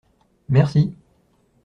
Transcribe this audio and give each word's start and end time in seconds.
Merci. 0.49 0.95